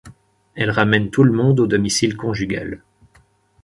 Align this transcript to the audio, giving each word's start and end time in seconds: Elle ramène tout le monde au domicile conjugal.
Elle 0.55 0.71
ramène 0.71 1.11
tout 1.11 1.23
le 1.23 1.31
monde 1.31 1.59
au 1.59 1.67
domicile 1.67 2.17
conjugal. 2.17 2.81